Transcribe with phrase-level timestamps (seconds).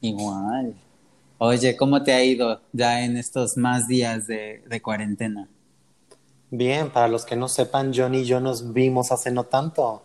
[0.00, 0.74] Igual.
[1.38, 5.48] Oye, ¿cómo te ha ido ya en estos más días de, de cuarentena?
[6.50, 10.02] Bien, para los que no sepan, Johnny y yo nos vimos hace no tanto,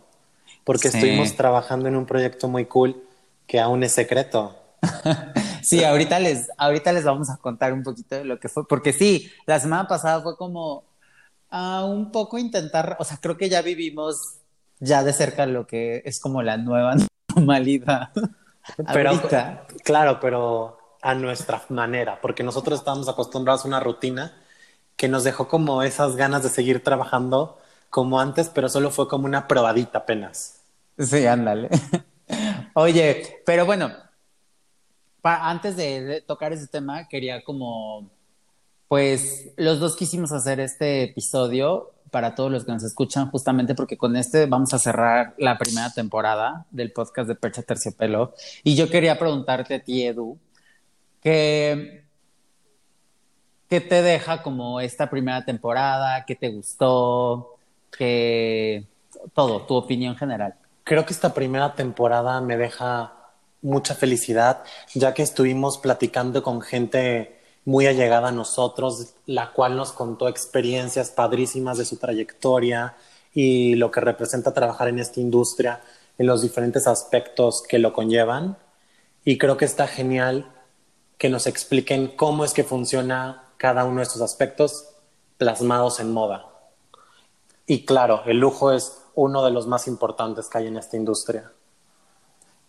[0.64, 0.98] porque Sí.
[0.98, 3.02] estuvimos trabajando en un proyecto muy cool
[3.46, 4.56] que aún es secreto.
[5.62, 8.92] Sí, ahorita les, ahorita les vamos a contar un poquito de lo que fue, porque
[8.92, 10.82] sí, la semana pasada fue como
[11.50, 14.38] ah, un poco intentar, o sea, creo que ya vivimos
[14.80, 16.96] ya de cerca lo que es como la nueva
[17.36, 18.10] normalidad.
[18.92, 19.66] Pero, Ahorita.
[19.84, 24.40] claro, pero a nuestra manera, porque nosotros estábamos acostumbrados a una rutina
[24.96, 27.58] que nos dejó como esas ganas de seguir trabajando
[27.90, 30.62] como antes, pero solo fue como una probadita apenas.
[30.98, 31.68] Sí, ándale.
[32.74, 33.90] Oye, pero bueno,
[35.20, 38.10] pa- antes de, de tocar ese tema, quería como,
[38.92, 43.96] pues, los dos quisimos hacer este episodio para todos los que nos escuchan, justamente porque
[43.96, 48.34] con este vamos a cerrar la primera temporada del podcast de Percha Terciopelo.
[48.62, 50.36] Y yo quería preguntarte a ti, Edu,
[51.22, 52.04] que,
[53.70, 56.26] ¿qué te deja como esta primera temporada?
[56.26, 57.56] ¿Qué te gustó?
[57.96, 58.84] ¿Qué,
[59.32, 60.56] todo, tu opinión general?
[60.84, 63.14] Creo que esta primera temporada me deja
[63.62, 64.62] mucha felicidad,
[64.92, 71.10] ya que estuvimos platicando con gente muy allegada a nosotros, la cual nos contó experiencias
[71.10, 72.96] padrísimas de su trayectoria
[73.32, 75.80] y lo que representa trabajar en esta industria
[76.18, 78.58] en los diferentes aspectos que lo conllevan.
[79.24, 80.50] Y creo que está genial
[81.18, 84.88] que nos expliquen cómo es que funciona cada uno de estos aspectos
[85.38, 86.46] plasmados en moda.
[87.66, 91.52] Y claro, el lujo es uno de los más importantes que hay en esta industria.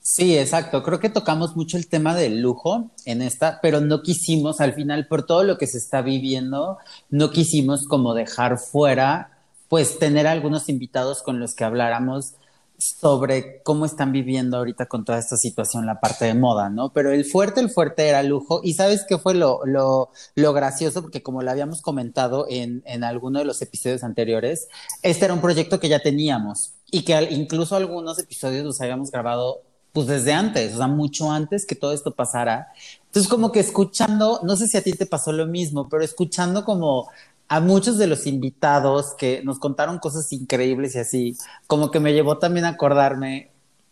[0.06, 0.84] Sí, exacto.
[0.84, 5.08] Creo que tocamos mucho el tema del lujo en esta, pero no quisimos, al final,
[5.08, 6.78] por todo lo que se está viviendo,
[7.10, 9.32] no quisimos como dejar fuera,
[9.70, 12.34] pues tener algunos invitados con los que habláramos
[12.78, 16.92] sobre cómo están viviendo ahorita con toda esta situación la parte de moda, ¿no?
[16.92, 18.60] Pero el fuerte, el fuerte era lujo.
[18.62, 23.06] Y sabes qué fue lo, lo, lo gracioso, porque como lo habíamos comentado en, en
[23.06, 24.68] alguno de los episodios anteriores,
[25.02, 29.62] este era un proyecto que ya teníamos y que incluso algunos episodios los habíamos grabado
[29.94, 32.70] pues desde antes, o sea, mucho antes que todo esto pasara.
[33.06, 36.66] Entonces, como que escuchando, no sé si a ti te pasó lo mismo, pero escuchando
[36.66, 37.10] como
[37.48, 41.38] a muchos de los invitados que nos contaron cosas increíbles y así,
[41.68, 43.52] como que me llevó también a acordarme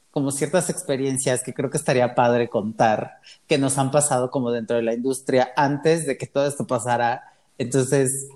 [0.10, 4.76] como ciertas experiencias que creo que estaría padre contar, que nos han pasado como dentro
[4.76, 7.32] de la industria antes de que todo esto pasara.
[7.60, 8.28] Entonces,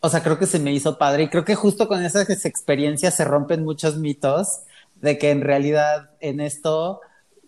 [0.00, 3.14] o sea, creo que se me hizo padre y creo que justo con esas experiencias
[3.14, 4.60] se rompen muchos mitos
[4.96, 7.00] de que en realidad en esto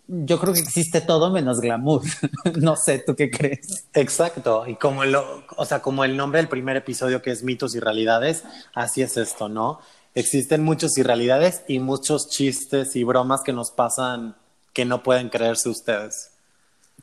[0.07, 2.01] yo creo que existe todo menos glamour.
[2.55, 3.87] no sé, ¿tú qué crees?
[3.93, 7.75] Exacto, y como lo, o sea, como el nombre del primer episodio que es mitos
[7.75, 8.43] y realidades,
[8.73, 9.79] así es esto, ¿no?
[10.15, 14.35] Existen muchos irrealidades y muchos chistes y bromas que nos pasan
[14.73, 16.31] que no pueden creerse ustedes.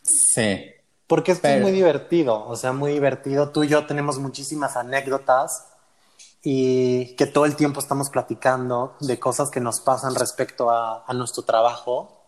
[0.02, 0.64] Sí.
[1.06, 3.50] Porque esto Pero- es muy divertido, o sea, muy divertido.
[3.50, 5.66] Tú y yo tenemos muchísimas anécdotas
[6.44, 11.14] y que todo el tiempo estamos platicando de cosas que nos pasan respecto a, a
[11.14, 12.20] nuestro trabajo.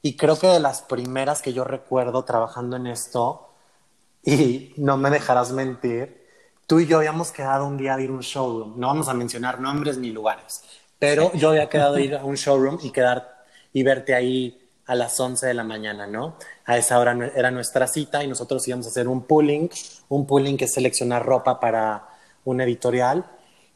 [0.00, 3.50] Y creo que de las primeras que yo recuerdo trabajando en esto,
[4.24, 6.26] y no me dejarás mentir,
[6.66, 8.80] tú y yo habíamos quedado un día de ir a un showroom.
[8.80, 10.64] No vamos a mencionar nombres ni lugares,
[10.98, 15.18] pero yo había quedado ir a un showroom y quedar y verte ahí a las
[15.20, 16.36] 11 de la mañana, ¿no?
[16.64, 19.68] A esa hora era nuestra cita y nosotros íbamos a hacer un pooling,
[20.08, 22.15] un pooling que es seleccionar ropa para
[22.46, 23.26] un editorial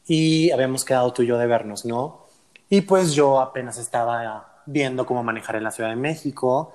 [0.07, 2.25] y habíamos quedado tú y yo de vernos, ¿no?
[2.69, 6.73] Y pues yo apenas estaba viendo cómo manejar en la Ciudad de México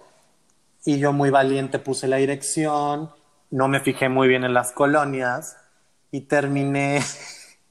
[0.84, 3.10] y yo muy valiente puse la dirección,
[3.50, 5.56] no me fijé muy bien en las colonias
[6.12, 7.02] y terminé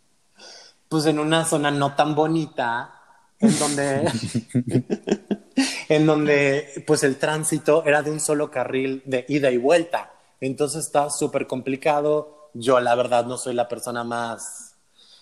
[0.90, 2.92] pues en una zona no tan bonita
[3.40, 4.12] en donde
[5.90, 10.12] en donde pues el tránsito era de un solo carril de ida y vuelta.
[10.42, 12.35] Entonces estaba súper complicado.
[12.56, 14.78] Yo la verdad no soy la persona más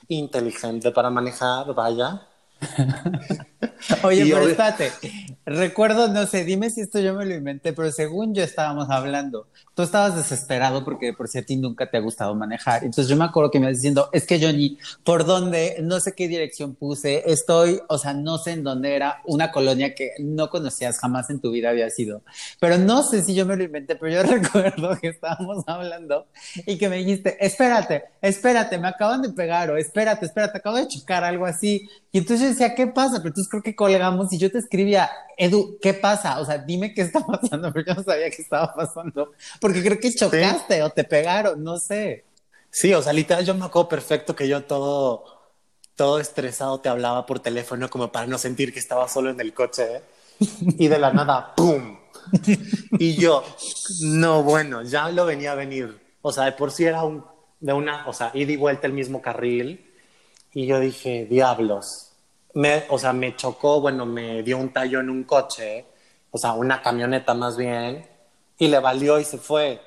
[0.08, 2.28] inteligente para manejar, vaya.
[4.04, 4.92] Oye, Y pero espérate.
[5.46, 9.48] Recuerdo, no sé, dime si esto yo me lo inventé, pero según yo estábamos hablando,
[9.76, 12.84] tú estabas desesperado porque por si a ti nunca te ha gustado manejar.
[12.84, 15.78] Entonces yo me acuerdo que me ibas diciendo, es que Johnny, ¿por dónde?
[15.82, 19.96] No sé qué dirección puse, estoy, o sea, no sé en dónde era una colonia
[19.96, 22.22] que no conocías jamás en tu vida había sido.
[22.60, 26.28] Pero no sé si yo me lo inventé, pero yo recuerdo que estábamos hablando
[26.66, 30.88] y que me dijiste, espérate, espérate, me acaban de pegar o espérate, espérate, acabo de
[30.88, 31.88] chocar, algo así.
[32.12, 33.18] Y entonces yo decía, ¿qué pasa?
[33.18, 36.40] Pero entonces creo que colgamos y yo te escribía, Edu, ¿qué pasa?
[36.40, 40.00] O sea, dime qué está pasando, pero yo no sabía qué estaba pasando, porque creo
[40.00, 42.26] que chocaste o te pegaron, no sé.
[42.70, 45.26] Sí, o sea, literal, yo me acuerdo perfecto que yo todo,
[45.96, 49.54] todo estresado te hablaba por teléfono como para no sentir que estaba solo en el
[49.54, 50.02] coche, ¿eh?
[50.80, 51.98] Y de la nada, ¡pum!
[52.98, 53.44] Y yo,
[54.02, 56.00] no, bueno, ya lo venía a venir.
[56.22, 57.24] O sea, de por sí era un,
[57.60, 59.94] de una, o sea, ida y vuelta el mismo carril
[60.54, 62.13] y yo dije, diablos.
[62.54, 65.86] Me, o sea, me chocó, bueno, me dio un tallo en un coche,
[66.32, 68.06] o sea, una camioneta más bien,
[68.58, 69.82] y le valió y se fue.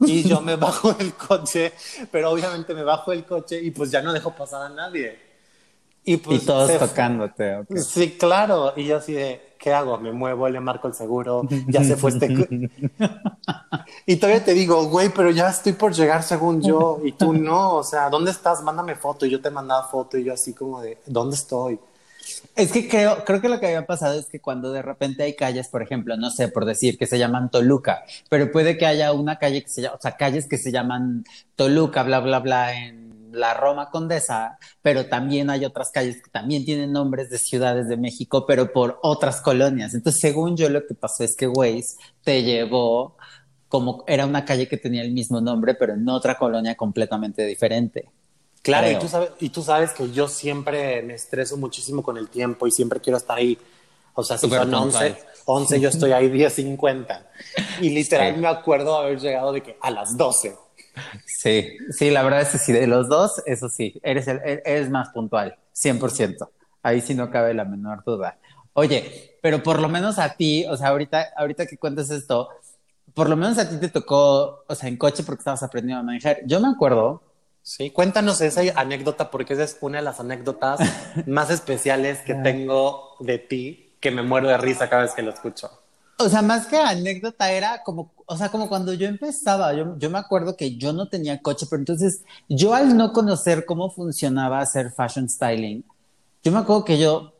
[0.00, 1.72] Y yo me bajo del coche,
[2.10, 5.30] pero obviamente me bajo del coche y pues ya no dejo pasar a nadie.
[6.02, 7.58] Y, pues, todos tocándote.
[7.76, 8.72] Sí, claro.
[8.74, 9.98] Y yo así de, ¿qué hago?
[9.98, 12.26] Me muevo, le marco el seguro, ya se fue este...
[14.06, 17.76] y todavía te digo, güey, pero ya estoy por llegar según yo y tú no,
[17.76, 18.62] o sea, ¿dónde estás?
[18.62, 19.26] Mándame foto.
[19.26, 21.78] Y yo te mandaba foto y yo así como de, ¿dónde estoy?
[22.56, 25.34] Es que creo, creo que lo que había pasado es que cuando de repente hay
[25.34, 29.12] calles, por ejemplo, no sé, por decir que se llaman Toluca, pero puede que haya
[29.12, 31.24] una calle que se llama, o sea, calles que se llaman
[31.56, 36.64] Toluca, bla, bla, bla, en la Roma Condesa, pero también hay otras calles que también
[36.64, 39.94] tienen nombres de ciudades de México, pero por otras colonias.
[39.94, 43.16] Entonces, según yo, lo que pasó es que Waze te llevó
[43.68, 48.10] como era una calle que tenía el mismo nombre, pero en otra colonia completamente diferente.
[48.62, 52.28] Claro, y tú, sabes, y tú sabes que yo siempre me estreso muchísimo con el
[52.28, 53.58] tiempo y siempre quiero estar ahí.
[54.14, 55.16] O sea, si son 11,
[55.46, 57.22] 11, yo estoy ahí 10.50.
[57.80, 60.56] Y literal me acuerdo haber llegado de que a las 12.
[61.24, 64.90] Sí, sí, la verdad es que sí, de los dos, eso sí, eres, el, eres
[64.90, 66.48] más puntual, 100%.
[66.82, 68.38] Ahí sí no cabe la menor duda.
[68.74, 72.48] Oye, pero por lo menos a ti, o sea, ahorita, ahorita que cuentas esto,
[73.14, 76.04] por lo menos a ti te tocó, o sea, en coche porque estabas aprendiendo a
[76.04, 76.40] manejar.
[76.44, 77.22] Yo me acuerdo.
[77.62, 80.80] Sí, cuéntanos esa anécdota porque esa es una de las anécdotas
[81.26, 85.30] más especiales que tengo de ti, que me muero de risa cada vez que lo
[85.30, 85.70] escucho.
[86.18, 90.10] O sea, más que anécdota era como, o sea, como cuando yo empezaba, yo, yo
[90.10, 94.60] me acuerdo que yo no tenía coche, pero entonces yo al no conocer cómo funcionaba
[94.60, 95.82] hacer fashion styling,
[96.42, 97.32] yo me acuerdo que yo,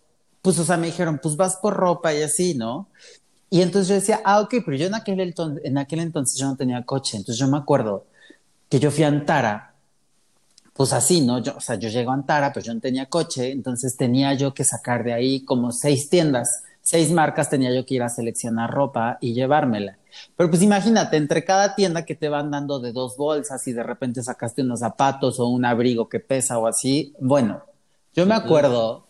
[0.42, 2.88] pues, o sea, me dijeron, pues vas por ropa y así, ¿no?
[3.50, 5.34] Y entonces yo decía, ah, ok, pero yo en aquel,
[5.64, 8.06] en aquel entonces yo no tenía coche, entonces yo me acuerdo
[8.68, 9.69] que yo fui a Antara,
[10.80, 11.40] pues así, ¿no?
[11.40, 14.54] Yo, o sea, yo llego a Antara, pues yo no tenía coche, entonces tenía yo
[14.54, 18.70] que sacar de ahí como seis tiendas seis marcas tenía yo que ir a seleccionar
[18.70, 19.98] ropa y llevármela.
[20.38, 23.82] Pero pues imagínate, entre cada tienda que te van dando de dos bolsas y de
[23.82, 27.62] repente sacaste unos zapatos o un abrigo que pesa o así, bueno,
[28.14, 29.06] yo me acuerdo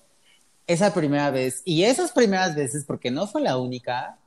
[0.67, 4.19] esa primera vez y esas primeras veces, porque no fue la única,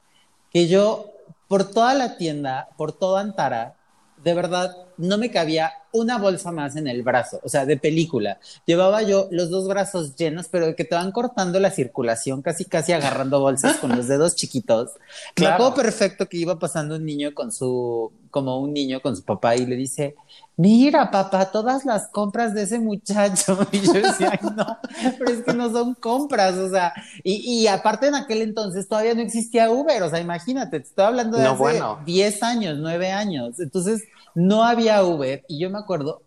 [0.50, 1.12] que yo
[1.50, 3.76] por toda la tienda, por toda Antara,
[4.24, 8.40] de verdad no me cabía una bolsa más en el brazo, o sea, de película.
[8.66, 12.94] Llevaba yo los dos brazos llenos, pero que te van cortando la circulación, casi casi
[12.94, 14.92] agarrando bolsas con los dedos chiquitos.
[15.36, 15.60] Claro.
[15.60, 19.24] Me acuerdo perfecto que iba pasando un niño con su, como un niño con su
[19.24, 20.16] papá y le dice,
[20.58, 23.60] mira papá, todas las compras de ese muchacho.
[23.72, 24.80] Y yo decía, no,
[25.20, 26.94] pero es que no son compras, o sea,
[27.24, 31.06] y, y, aparte en aquel entonces todavía no existía Uber, o sea, imagínate, te estoy
[31.06, 33.60] hablando de hace 10 años, 9 años.
[33.60, 34.04] Entonces,
[34.36, 36.22] no había Uber y yo me acuerdo,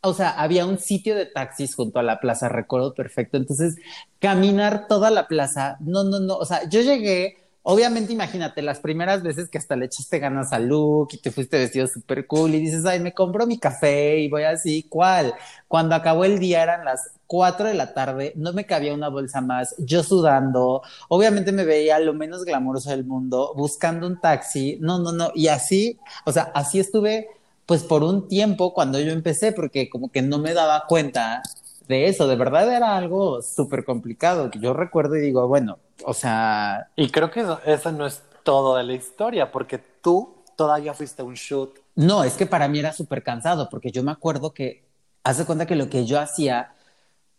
[0.00, 3.36] o sea, había un sitio de taxis junto a la plaza, recuerdo perfecto.
[3.36, 3.76] Entonces,
[4.20, 9.22] caminar toda la plaza, no, no, no, o sea, yo llegué, obviamente imagínate, las primeras
[9.22, 12.60] veces que hasta le echaste ganas a Luke y te fuiste vestido súper cool y
[12.60, 15.34] dices, ay, me compro mi café y voy así, ¿cuál?
[15.66, 19.40] Cuando acabó el día eran las cuatro de la tarde, no me cabía una bolsa
[19.40, 24.98] más, yo sudando, obviamente me veía lo menos glamuroso del mundo, buscando un taxi, no,
[24.98, 27.28] no, no, y así, o sea, así estuve
[27.68, 31.42] pues por un tiempo cuando yo empecé, porque como que no me daba cuenta
[31.86, 36.14] de eso, de verdad era algo súper complicado, que yo recuerdo y digo, bueno, o
[36.14, 36.88] sea...
[36.96, 41.34] Y creo que eso, no es todo de la historia, porque tú todavía fuiste un
[41.34, 41.78] shoot.
[41.94, 44.86] No, es que para mí era súper cansado, porque yo me acuerdo que,
[45.22, 46.72] hace cuenta que lo que yo hacía,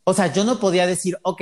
[0.04, 1.42] o sea, yo no podía decir, ok,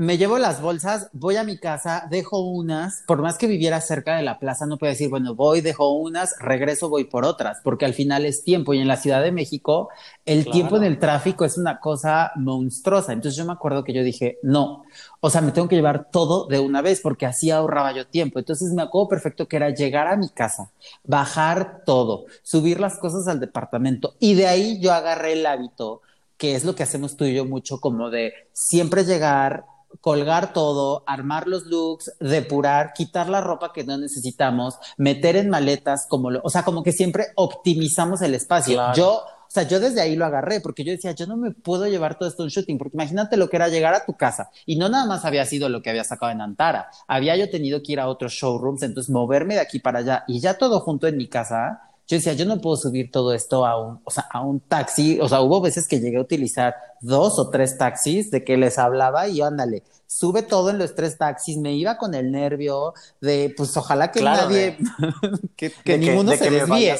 [0.00, 4.16] me llevo las bolsas, voy a mi casa, dejo unas, por más que viviera cerca
[4.16, 7.84] de la plaza, no puedo decir, bueno, voy, dejo unas, regreso, voy por otras, porque
[7.84, 8.72] al final es tiempo.
[8.72, 9.90] Y en la Ciudad de México,
[10.24, 13.12] el tiempo en el tráfico es una cosa monstruosa.
[13.12, 14.84] Entonces yo me acuerdo que yo dije, no,
[15.20, 18.38] o sea, me tengo que llevar todo de una vez, porque así ahorraba yo tiempo.
[18.38, 20.70] Entonces me acuerdo perfecto que era llegar a mi casa,
[21.04, 24.14] bajar todo, subir las cosas al departamento.
[24.18, 26.00] Y de ahí yo agarré el hábito
[26.40, 29.66] que es lo que hacemos tú y yo mucho, como de siempre llegar,
[30.00, 36.06] colgar todo, armar los looks, depurar, quitar la ropa que no necesitamos, meter en maletas,
[36.08, 38.80] como lo, o sea, como que siempre optimizamos el espacio.
[38.94, 41.86] Yo, o sea, yo desde ahí lo agarré porque yo decía, yo no me puedo
[41.88, 44.50] llevar todo esto a un shooting, porque imagínate lo que era llegar a tu casa
[44.64, 47.82] y no nada más había sido lo que había sacado en Antara, había yo tenido
[47.82, 51.08] que ir a otros showrooms, entonces moverme de aquí para allá y ya todo junto
[51.08, 54.26] en mi casa yo decía, yo no puedo subir todo esto a un, o sea,
[54.32, 55.20] a un taxi.
[55.20, 58.78] O sea, hubo veces que llegué a utilizar dos o tres taxis de que les
[58.78, 61.56] hablaba y ándale, sube todo en los tres taxis.
[61.58, 64.76] Me iba con el nervio de, pues ojalá que nadie,
[65.56, 66.96] que, que ninguno se desvíe.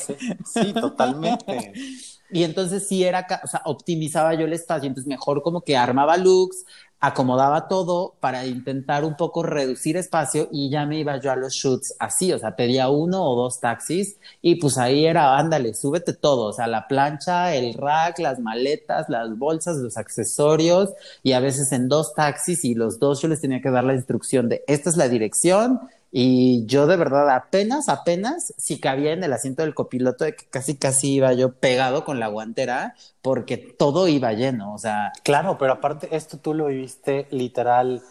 [0.46, 1.72] Sí, totalmente.
[2.30, 6.18] y entonces sí era, o sea, optimizaba yo el espacio, entonces mejor como que armaba
[6.18, 6.64] looks,
[7.00, 11.54] acomodaba todo para intentar un poco reducir espacio y ya me iba yo a los
[11.54, 16.12] shoots así, o sea, pedía uno o dos taxis y pues ahí era, ándale, súbete
[16.12, 20.90] todo, o sea, la plancha, el rack, las maletas, las bolsas, los accesorios
[21.22, 23.94] y a veces en dos taxis y los dos yo les tenía que dar la
[23.94, 25.80] instrucción de esta es la dirección,
[26.12, 30.46] y yo de verdad apenas, apenas, si cabía en el asiento del copiloto, de que
[30.46, 35.12] casi, casi iba yo pegado con la guantera, porque todo iba lleno, o sea.
[35.22, 38.02] Claro, pero aparte, esto tú lo viviste literal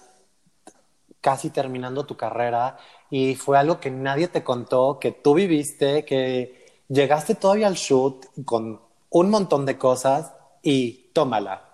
[1.22, 2.78] casi terminando tu carrera
[3.10, 8.26] y fue algo que nadie te contó, que tú viviste, que llegaste todavía al shoot
[8.46, 8.80] con
[9.10, 11.69] un montón de cosas y tómala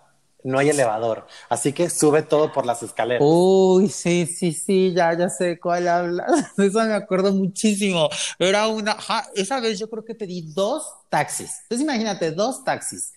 [0.46, 3.22] no hay elevador, así que sube todo por las escaleras.
[3.26, 6.28] Uy, sí, sí, sí, ya, ya sé cuál habla.
[6.58, 8.10] Eso me acuerdo muchísimo.
[8.38, 8.96] Era una,
[9.34, 11.62] esa vez yo creo que pedí dos taxis.
[11.64, 13.14] Entonces imagínate, dos taxis.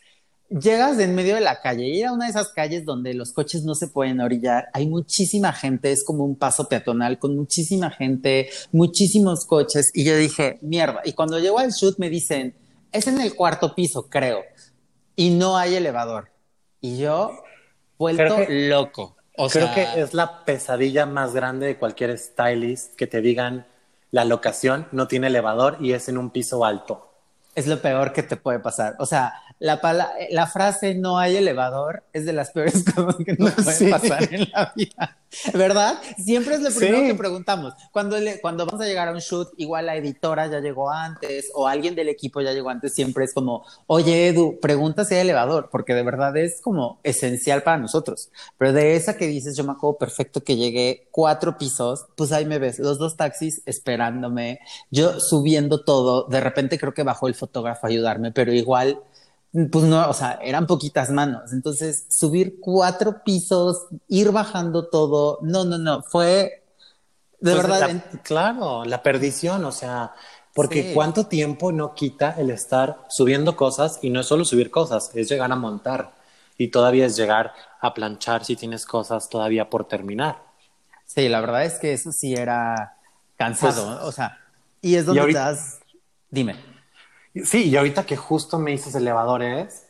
[0.49, 3.33] Llegas de en medio de la calle y era una de esas calles donde los
[3.33, 4.69] coches no se pueden orillar.
[4.73, 9.91] Hay muchísima gente, es como un paso peatonal con muchísima gente, muchísimos coches.
[9.93, 11.03] Y yo dije, mierda.
[11.05, 12.55] Y cuando llego al shoot me dicen,
[12.91, 14.41] es en el cuarto piso, creo.
[15.15, 16.38] Y no hay elevador
[16.81, 17.43] y yo,
[17.99, 19.17] vuelto loco.
[19.37, 23.67] O creo que es la pesadilla más grande de cualquier stylist que te digan
[24.11, 27.13] la locación no tiene elevador y es en un piso alto.
[27.55, 28.97] Es lo peor que te puede pasar.
[28.99, 29.81] O sea, la,
[30.31, 34.49] la frase no hay elevador es de las peores cosas que nos pueden pasar en
[34.53, 35.17] la vida.
[35.53, 36.01] ¿Verdad?
[36.17, 37.75] Siempre es lo primero que preguntamos.
[37.93, 41.69] Cuando, cuando vamos a llegar a un shoot, igual la editora ya llegó antes o
[41.69, 45.69] alguien del equipo ya llegó antes, siempre es como, oye Edu, pregunta si hay elevador,
[45.71, 48.31] porque de verdad es como esencial para nosotros.
[48.57, 52.47] Pero de esa que dices, yo me acuerdo perfecto que llegué cuatro pisos, pues ahí
[52.47, 54.61] me ves, los dos taxis esperándome,
[54.91, 59.03] yo subiendo todo, de repente creo que bajó el fotógrafo a ayudarme, pero igual
[59.53, 61.53] pues no, o sea, eran poquitas manos.
[61.53, 66.65] Entonces, subir cuatro pisos, ir bajando todo, no, no, no, fue
[67.41, 68.03] de pues, verdad.
[68.23, 70.13] claro, la perdición, o sea,
[70.55, 75.13] porque cuánto tiempo no quita el estar subiendo cosas y no es solo subir cosas,
[75.15, 76.15] es llegar a montar
[76.57, 80.43] y todavía es llegar a planchar si tienes cosas todavía por terminar.
[81.05, 82.97] Sí, la verdad es que eso sí era
[83.37, 84.39] cansado, pues, o sea,
[84.83, 85.79] y es donde estás,
[86.29, 86.78] dime.
[87.45, 89.87] Sí, y ahorita que justo me dices elevadores,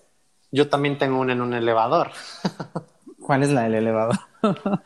[0.51, 2.11] yo también tengo una en un elevador.
[3.21, 4.19] ¿Cuál es la del elevador?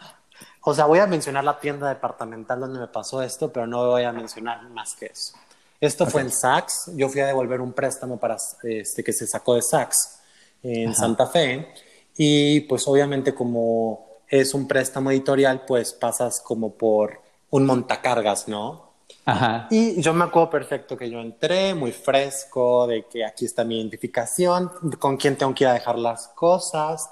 [0.62, 4.02] o sea, voy a mencionar la tienda departamental donde me pasó esto, pero no voy
[4.02, 5.34] a mencionar más que eso.
[5.80, 6.92] Esto fue en Saks.
[6.94, 10.20] Yo fui a devolver un préstamo para este que se sacó de Saks
[10.62, 11.74] en Santa Fe.
[12.16, 18.91] Y pues obviamente como es un préstamo editorial, pues pasas como por un montacargas, ¿no?
[19.24, 19.68] Ajá.
[19.70, 23.78] Y yo me acuerdo perfecto que yo entré muy fresco, de que aquí está mi
[23.78, 27.08] identificación, con quién tengo que ir a dejar las cosas.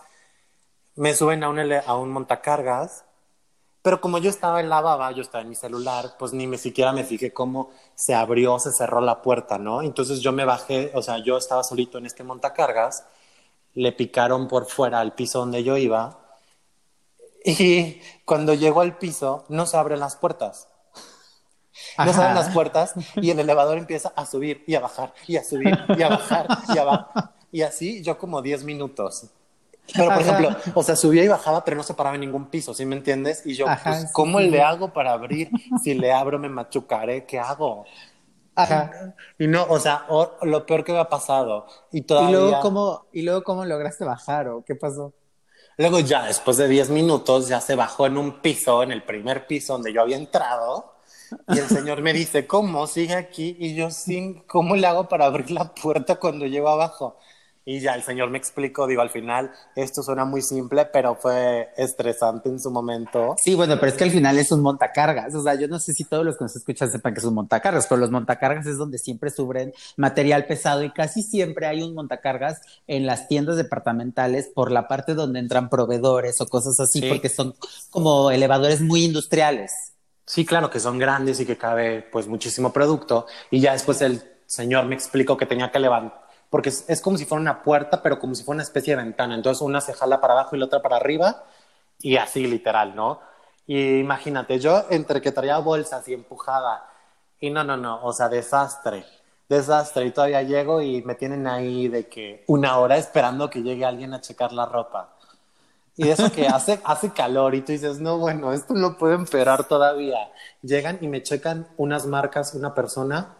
[0.97, 3.05] Me suben a un, a un montacargas,
[3.83, 6.59] pero como yo estaba en la baba, yo estaba en mi celular, pues ni me
[6.59, 9.83] siquiera me fijé cómo se abrió, se cerró la puerta, ¿no?
[9.83, 13.07] Entonces yo me bajé, o sea, yo estaba solito en este montacargas,
[13.75, 16.19] le picaron por fuera al piso donde yo iba,
[17.45, 20.70] y cuando llego al piso no se abren las puertas
[21.99, 25.45] no salen las puertas y el elevador empieza a subir y a bajar y a
[25.45, 27.33] subir y a bajar y a bajar.
[27.53, 29.27] Y así yo como 10 minutos.
[29.93, 32.73] Pero, por ejemplo, o sea, subía y bajaba, pero no se paraba en ningún piso,
[32.75, 33.45] ¿sí me entiendes?
[33.45, 35.51] Y yo, pues, ¿cómo le hago para abrir?
[35.83, 37.85] Si le abro, me machucaré, ¿qué hago?
[38.55, 39.15] Ajá.
[39.39, 40.07] Y no, o sea,
[40.43, 41.67] lo peor que me ha pasado.
[41.93, 42.31] Y todavía...
[42.31, 45.13] ¿Y luego, cómo, ¿Y luego cómo lograste bajar o qué pasó?
[45.77, 49.47] Luego ya después de 10 minutos ya se bajó en un piso, en el primer
[49.47, 50.93] piso donde yo había entrado.
[51.49, 52.87] Y el señor me dice, ¿cómo?
[52.87, 53.57] Sigue aquí.
[53.59, 57.17] Y yo, sí, ¿cómo le hago para abrir la puerta cuando llego abajo?
[57.63, 61.69] Y ya el señor me explicó, digo, al final esto suena muy simple, pero fue
[61.77, 63.37] estresante en su momento.
[63.39, 65.35] Sí, bueno, pero es que al final es un montacargas.
[65.35, 67.35] O sea, yo no sé si todos los que nos escuchan sepan que es un
[67.35, 71.95] montacargas, pero los montacargas es donde siempre sufren material pesado y casi siempre hay un
[71.95, 77.09] montacargas en las tiendas departamentales por la parte donde entran proveedores o cosas así, Sí.
[77.11, 77.55] porque son
[77.91, 79.71] como elevadores muy industriales.
[80.31, 83.27] Sí, claro, que son grandes y que cabe pues muchísimo producto.
[83.51, 87.19] Y ya después el señor me explicó que tenía que levantar, porque es, es como
[87.19, 89.35] si fuera una puerta, pero como si fuera una especie de ventana.
[89.35, 91.43] Entonces una se jala para abajo y la otra para arriba
[91.99, 93.21] y así literal, ¿no?
[93.67, 96.89] Y imagínate, yo entre que traía bolsas y empujada
[97.41, 99.05] y no, no, no, o sea, desastre,
[99.49, 100.07] desastre.
[100.07, 104.15] Y todavía llego y me tienen ahí de que una hora esperando que llegue alguien
[104.15, 105.17] a checar la ropa.
[106.01, 109.65] Y eso que hace, hace calor y tú dices, no, bueno, esto no puede empeorar
[109.65, 110.31] todavía.
[110.63, 113.37] Llegan y me checan unas marcas, una persona,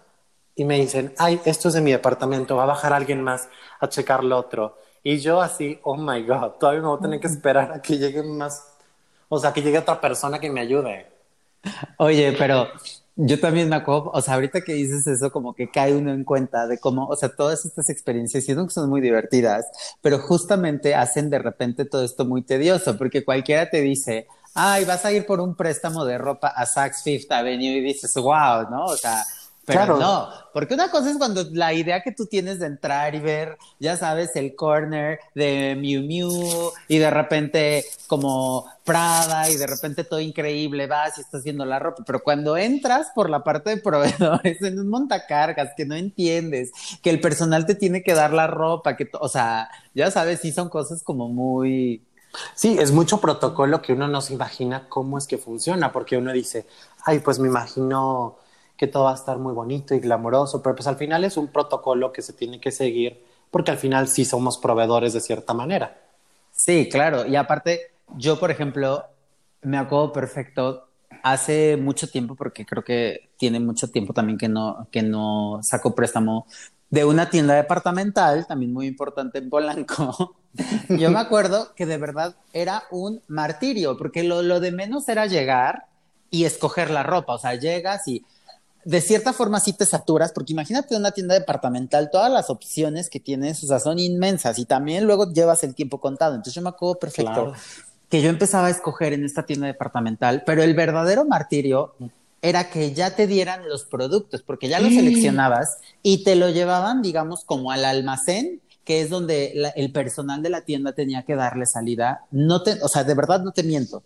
[0.55, 3.49] y me dicen, ay, esto es de mi departamento, va a bajar alguien más
[3.81, 4.77] a checar lo otro.
[5.03, 7.97] Y yo así, oh my God, todavía me voy a tener que esperar a que
[7.97, 8.75] llegue más,
[9.31, 11.07] o sea, que llegue otra persona que me ayude.
[11.97, 12.69] Oye, pero
[13.17, 16.25] yo también me acuerdo, o sea, ahorita que dices eso, como que cae uno en
[16.25, 19.67] cuenta de cómo, o sea, todas estas experiencias, siento que son muy divertidas,
[20.01, 25.05] pero justamente hacen de repente todo esto muy tedioso, porque cualquiera te dice, ay, vas
[25.05, 28.85] a ir por un préstamo de ropa a Saks Fifth Avenue y dices, wow, ¿no?
[28.87, 29.25] O sea,
[29.79, 29.99] pero Claro.
[29.99, 33.57] no, porque una cosa es cuando la idea que tú tienes de entrar y ver,
[33.79, 40.05] ya sabes, el corner de Miu Miu y de repente como Prada y de repente
[40.05, 43.77] todo increíble, vas y estás viendo la ropa, pero cuando entras por la parte de
[43.77, 46.73] proveedores en un montacargas que no entiendes,
[47.03, 50.53] que el personal te tiene que dar la ropa, que, o sea, ya sabes, sí
[50.53, 52.03] son cosas como muy...
[52.55, 56.33] Sí, es mucho protocolo que uno no se imagina cómo es que funciona, porque uno
[56.33, 56.67] dice,
[57.05, 58.37] ay, pues me imagino
[58.81, 61.49] que todo va a estar muy bonito y glamoroso, pero pues al final es un
[61.49, 66.01] protocolo que se tiene que seguir, porque al final sí somos proveedores de cierta manera.
[66.51, 67.27] Sí, claro.
[67.27, 69.05] Y aparte, yo, por ejemplo,
[69.61, 70.89] me acuerdo perfecto
[71.23, 75.95] hace mucho tiempo, porque creo que tiene mucho tiempo también que no, que no saco
[75.95, 76.47] préstamo
[76.89, 80.37] de una tienda departamental, también muy importante en Polanco.
[80.89, 85.27] Yo me acuerdo que de verdad era un martirio, porque lo, lo de menos era
[85.27, 85.85] llegar
[86.31, 87.35] y escoger la ropa.
[87.35, 88.25] O sea, llegas y
[88.85, 93.21] de cierta forma sí te saturas, porque imagínate una tienda departamental, todas las opciones que
[93.21, 96.33] tienes, o sea, son inmensas y también luego llevas el tiempo contado.
[96.35, 97.53] Entonces yo me acuerdo perfecto Claro.
[98.09, 101.95] que yo empezaba a escoger en esta tienda departamental, pero el verdadero martirio
[102.43, 107.03] era que ya te dieran los productos, porque ya los seleccionabas y te lo llevaban,
[107.03, 111.37] digamos, como al almacén, que es donde la- el personal de la tienda tenía que
[111.37, 112.25] darle salida.
[112.31, 114.03] No te, o sea, de verdad no te miento.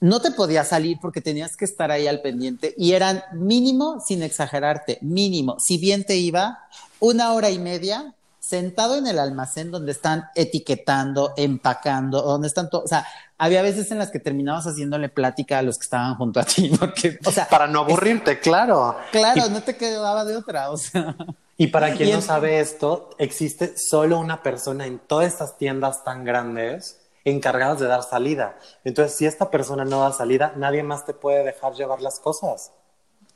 [0.00, 4.22] No te podías salir porque tenías que estar ahí al pendiente y eran mínimo, sin
[4.22, 6.58] exagerarte, mínimo, si bien te iba,
[7.00, 12.82] una hora y media sentado en el almacén donde están etiquetando, empacando, donde están todo,
[12.82, 13.06] o sea,
[13.38, 16.70] había veces en las que terminabas haciéndole plática a los que estaban junto a ti,
[16.80, 18.96] porque, o sea, Para no aburrirte, claro.
[19.12, 21.14] claro, no te quedaba de otra, o sea.
[21.56, 26.04] Y para quien Y no sabe esto, existe solo una persona en todas estas tiendas
[26.04, 28.58] tan grandes encargadas de dar salida.
[28.84, 32.72] Entonces, si esta persona no da salida, nadie más te puede dejar llevar las cosas.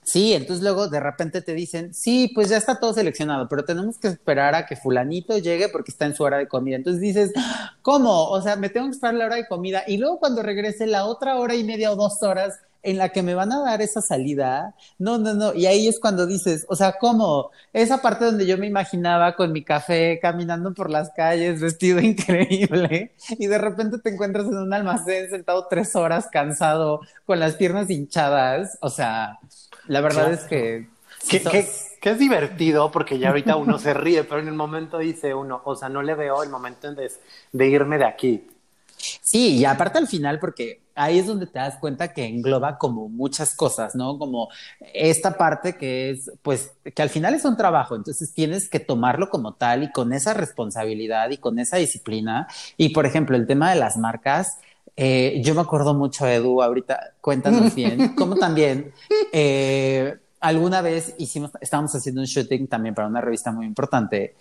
[0.04, 3.96] Sí, entonces luego de repente te dicen, sí, pues ya está todo seleccionado, pero tenemos
[3.98, 6.76] que esperar a que fulanito llegue porque está en su hora de comida.
[6.76, 7.32] Entonces dices,
[7.80, 8.28] ¿cómo?
[8.28, 11.06] O sea, me tengo que esperar la hora de comida y luego cuando regrese la
[11.06, 14.00] otra hora y media o dos horas en la que me van a dar esa
[14.00, 15.54] salida, no, no, no.
[15.54, 17.50] Y ahí es cuando dices, o sea, ¿cómo?
[17.72, 23.12] Esa parte donde yo me imaginaba con mi café caminando por las calles, vestido increíble,
[23.30, 27.90] y de repente te encuentras en un almacén sentado tres horas cansado, con las piernas
[27.90, 29.38] hinchadas, o sea...
[29.86, 30.34] La verdad Claro.
[30.34, 30.88] es que...
[31.28, 31.66] Que, so- que-
[32.00, 35.62] que es divertido porque ya ahorita uno se ríe, pero en el momento dice uno,
[35.64, 37.10] o sea, no le veo el momento de,
[37.52, 38.46] de irme de aquí.
[39.22, 43.08] Sí, y aparte al final, porque ahí es donde te das cuenta que engloba como
[43.08, 44.18] muchas cosas, ¿no?
[44.18, 44.48] Como
[44.92, 49.28] esta parte que es, pues, que al final es un trabajo, entonces tienes que tomarlo
[49.30, 52.46] como tal y con esa responsabilidad y con esa disciplina.
[52.76, 54.58] Y por ejemplo, el tema de las marcas,
[54.96, 58.92] eh, yo me acuerdo mucho, Edu, ahorita cuéntanos bien, como también
[59.32, 64.34] eh, alguna vez hicimos, estábamos haciendo un shooting también para una revista muy importante.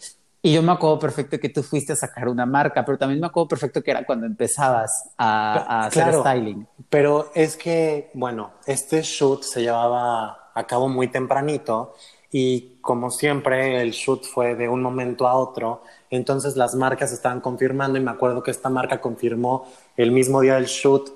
[0.45, 3.27] Y yo me acuerdo perfecto que tú fuiste a sacar una marca, pero también me
[3.27, 6.67] acuerdo perfecto que era cuando empezabas a, a hacer styling.
[6.89, 11.93] Pero es que, bueno, este shoot se llevaba a cabo muy tempranito
[12.29, 17.41] y como siempre el shoot fue de un momento a otro, entonces las marcas estaban
[17.41, 21.12] confirmando y me acuerdo que esta marca confirmó el mismo día del shoot,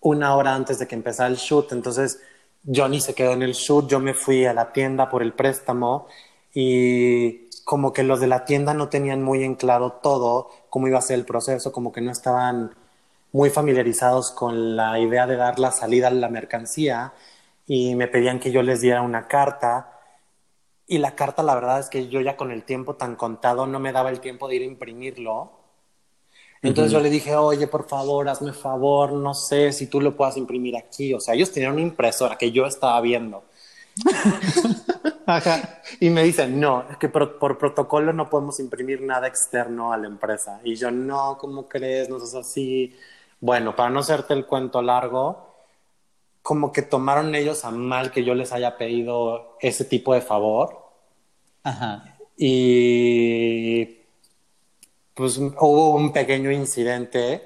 [0.00, 2.20] una hora antes de que empezara el shoot, entonces
[2.66, 6.08] Johnny se quedó en el shoot, yo me fui a la tienda por el préstamo
[6.54, 10.98] y como que los de la tienda no tenían muy en claro todo, cómo iba
[10.98, 12.74] a ser el proceso, como que no estaban
[13.32, 17.12] muy familiarizados con la idea de dar la salida a la mercancía
[17.66, 20.00] y me pedían que yo les diera una carta
[20.90, 23.78] y la carta, la verdad es que yo ya con el tiempo tan contado no
[23.78, 25.52] me daba el tiempo de ir a imprimirlo.
[26.62, 30.36] Entonces yo le dije, oye, por favor, hazme favor, no sé si tú lo puedas
[30.36, 31.14] imprimir aquí.
[31.14, 33.44] O sea, ellos tenían una impresora que yo estaba viendo.
[36.00, 40.08] Y me dicen, no, es que por, protocolo no podemos imprimir nada externo a la
[40.08, 40.60] empresa.
[40.64, 42.08] Y yo, no, ¿cómo crees?
[42.08, 42.96] No es así.
[43.40, 45.54] Bueno, para no hacerte el cuento largo,
[46.42, 50.90] como que tomaron ellos a mal que yo les haya pedido ese tipo de favor.
[51.62, 52.16] Ajá.
[52.36, 53.98] Y
[55.14, 57.42] pues hubo un pequeño incidente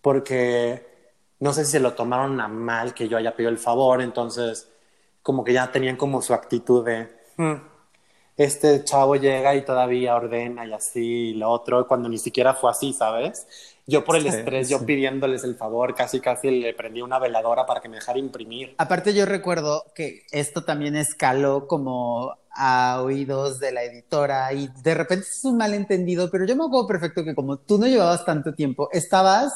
[0.00, 0.86] porque
[1.40, 4.69] no sé si se lo tomaron a mal que yo haya pedido el favor, entonces
[5.30, 7.54] como que ya tenían como su actitud de, hmm,
[8.36, 12.68] este chavo llega y todavía ordena y así y lo otro, cuando ni siquiera fue
[12.68, 13.46] así, ¿sabes?
[13.86, 17.80] Yo por el estrés, yo pidiéndoles el favor, casi casi le prendí una veladora para
[17.80, 18.74] que me dejara imprimir.
[18.78, 24.94] Aparte yo recuerdo que esto también escaló como a oídos de la editora y de
[24.96, 28.52] repente es un malentendido, pero yo me acuerdo perfecto que como tú no llevabas tanto
[28.52, 29.52] tiempo, estabas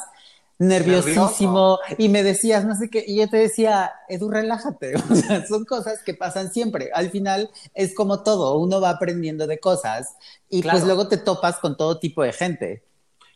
[0.57, 5.45] nerviosísimo y me decías no sé qué y yo te decía Edu relájate o sea
[5.45, 10.15] son cosas que pasan siempre al final es como todo uno va aprendiendo de cosas
[10.49, 12.83] y pues luego te topas con todo tipo de gente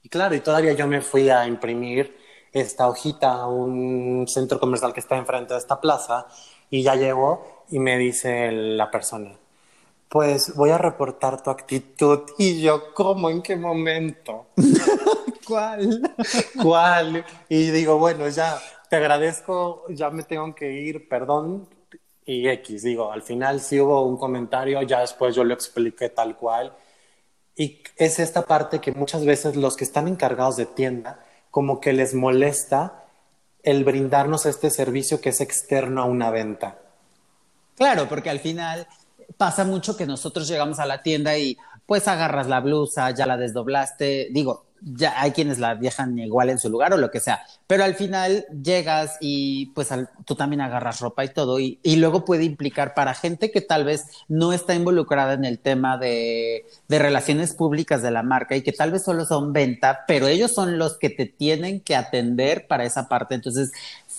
[0.04, 2.16] y claro, y todavía yo me fui a imprimir
[2.52, 6.28] esta hojita a un centro comercial que está enfrente de esta plaza
[6.70, 9.32] y ya llego y me dice la persona,
[10.08, 12.22] pues voy a reportar tu actitud.
[12.38, 13.30] Y yo, ¿cómo?
[13.30, 14.48] ¿En qué momento?
[15.50, 16.16] ¿Cuál?
[16.62, 17.26] ¿Cuál?
[17.50, 21.68] Y digo, bueno, ya, te agradezco, ya me tengo que ir, perdón.
[22.26, 26.38] Y X, digo, al final sí hubo un comentario, ya después yo lo expliqué tal
[26.38, 26.72] cual.
[27.56, 31.92] Y es esta parte que muchas veces los que están encargados de tienda, como que
[31.92, 33.06] les molesta
[33.64, 36.78] el brindarnos este servicio que es externo a una venta.
[37.76, 38.88] Claro, porque al final
[39.38, 43.36] pasa mucho que nosotros llegamos a la tienda y pues agarras la blusa, ya la
[43.36, 47.44] desdoblaste, digo, ya hay quienes la dejan igual en su lugar o lo que sea,
[47.68, 49.90] pero al final llegas y pues
[50.26, 53.84] tú también agarras ropa y todo y, y, luego puede implicar para gente que tal
[53.84, 58.62] vez no está involucrada en el tema de, de relaciones públicas de la marca y
[58.62, 62.68] que tal vez solo son venta, pero ellos son los que te tienen que atender
[62.68, 63.72] para esa parte, entonces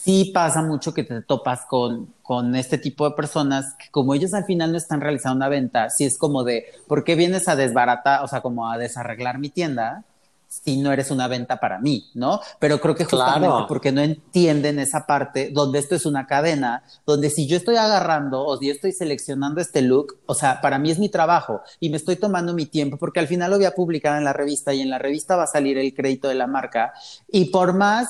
[0.03, 4.35] sí pasa mucho que te topas con, con este tipo de personas que como ellos
[4.35, 7.57] al final no están realizando una venta, si es como de, ¿por qué vienes a
[7.57, 10.05] desbaratar, o sea, como a desarreglar mi tienda?
[10.51, 12.41] Si no eres una venta para mí, ¿no?
[12.59, 17.31] Pero creo que justamente porque no entienden esa parte donde esto es una cadena, donde
[17.31, 20.91] si yo estoy agarrando o si yo estoy seleccionando este look, o sea, para mí
[20.91, 23.77] es mi trabajo y me estoy tomando mi tiempo porque al final lo voy a
[23.77, 26.49] publicar en la revista y en la revista va a salir el crédito de la
[26.49, 26.95] marca
[27.29, 28.09] y por más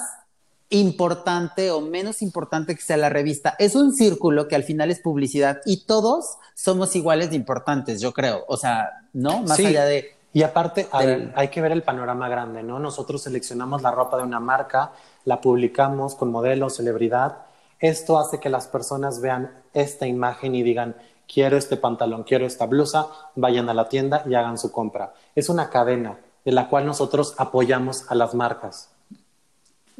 [0.70, 5.00] importante o menos importante que sea la revista, es un círculo que al final es
[5.00, 8.44] publicidad y todos somos iguales de importantes, yo creo.
[8.48, 9.42] O sea, ¿no?
[9.42, 12.78] Más allá de y aparte, hay, que ver el panorama grande, ¿no?
[12.78, 14.92] Nosotros seleccionamos la ropa de una marca,
[15.24, 17.38] la publicamos con modelo, celebridad.
[17.80, 20.94] Esto hace que las personas vean esta imagen y digan,
[21.32, 25.14] quiero este pantalón, quiero esta blusa, vayan a la tienda y hagan su compra.
[25.34, 28.90] Es una cadena de la cual nosotros apoyamos a las marcas.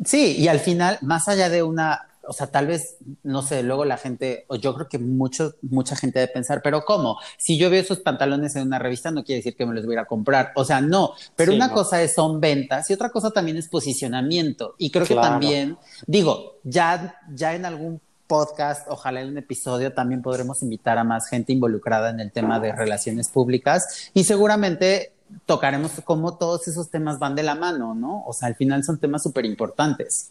[0.04, 3.84] Sí, y al final, más allá de una o sea, tal vez, no sé, luego
[3.84, 7.18] la gente, o yo creo que mucho, mucha gente debe pensar, pero ¿cómo?
[7.36, 9.96] Si yo veo esos pantalones en una revista, no quiere decir que me los voy
[9.96, 10.52] a comprar.
[10.54, 14.76] O sea, no, pero una cosa es, son ventas y otra cosa también es posicionamiento.
[14.78, 20.22] Y creo que también, digo, ya, ya en algún podcast, ojalá en un episodio también
[20.22, 25.14] podremos invitar a más gente involucrada en el tema de relaciones públicas y seguramente
[25.46, 28.22] tocaremos cómo todos esos temas van de la mano, ¿no?
[28.24, 30.30] O sea, al final son temas súper importantes.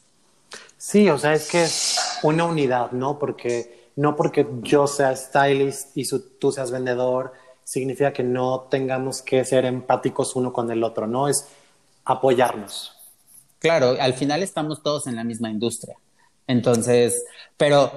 [0.78, 3.20] Sí, o sea, es que es una unidad, ¿no?
[3.20, 6.08] Porque no porque yo sea stylist y
[6.40, 7.34] tú seas vendedor,
[7.66, 11.28] significa que no tengamos que ser empáticos uno con el otro, ¿no?
[11.28, 11.48] Es
[12.06, 12.94] apoyarnos.
[13.60, 15.98] Claro, al final estamos todos en la misma industria.
[16.48, 17.26] Entonces,
[17.58, 17.92] pero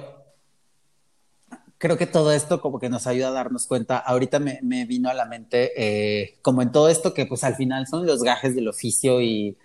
[1.77, 3.97] creo que todo esto como que nos ayuda a darnos cuenta.
[3.97, 7.87] Ahorita me, vino a la mente, eh, como en todo esto que pues al final
[7.87, 9.57] son los gajes del oficio y,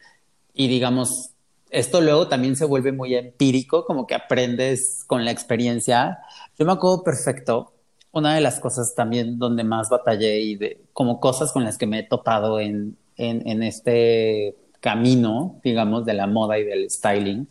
[0.55, 1.31] y digamos,
[1.70, 6.18] esto luego también se vuelve muy empírico, como que aprendes con la experiencia.
[6.59, 7.72] Yo me acuerdo perfecto,
[8.12, 11.87] una de las cosas también donde más batallé y de como cosas con las que
[11.87, 17.48] me he topado en, en, este camino, digamos, de la moda y del styling.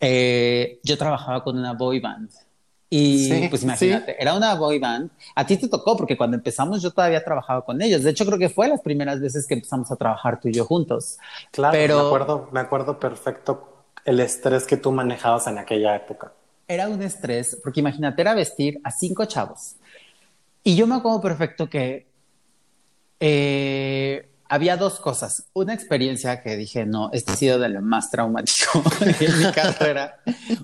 [0.00, 2.30] Eh, yo trabajaba con una boy band.
[2.90, 5.10] Y pues imagínate, era una boy band.
[5.34, 8.02] A ti te tocó porque cuando empezamos yo todavía trabajaba con ellos.
[8.02, 10.64] De hecho, creo que fue las primeras veces que empezamos a trabajar tú y yo
[10.64, 11.18] juntos.
[11.50, 11.98] Claro, Pero...
[11.98, 16.32] me, acuerdo, me acuerdo perfecto el estrés que tú manejabas en aquella época.
[16.66, 19.76] Era un estrés, porque imagínate, era vestir a cinco chavos.
[20.64, 22.06] Y yo me acuerdo perfecto que
[23.20, 25.44] eh, había dos cosas.
[25.52, 30.20] Una experiencia que dije, no, este ha sido de lo más traumático en mi carrera.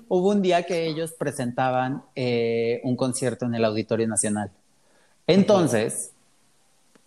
[0.07, 4.51] Hubo un día que ellos presentaban eh, un concierto en el Auditorio Nacional.
[5.27, 6.11] Entonces,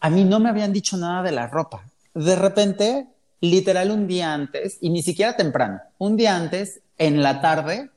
[0.01, 1.85] a mí no me habían dicho nada de la ropa.
[2.15, 3.07] De repente,
[3.41, 7.91] literal un día antes, y ni siquiera temprano, un día antes, en la tarde,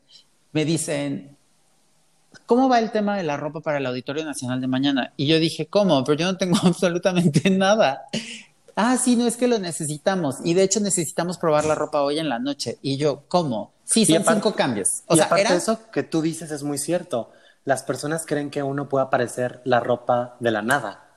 [0.51, 1.37] me dicen,
[2.45, 5.13] ¿cómo va el tema de la ropa para el Auditorio Nacional de mañana?
[5.17, 6.03] Y yo dije, ¿cómo?
[6.03, 8.03] Pero yo no tengo absolutamente nada.
[8.75, 10.37] Ah, sí, no es que lo necesitamos.
[10.43, 12.77] Y de hecho necesitamos probar la ropa hoy en la noche.
[12.81, 13.73] Y yo, ¿cómo?
[13.83, 15.03] Sí, son cinco cambios.
[15.07, 15.53] O sea, era...
[15.53, 17.31] eso que tú dices es muy cierto.
[17.65, 21.07] Las personas creen que uno puede aparecer la ropa de la nada.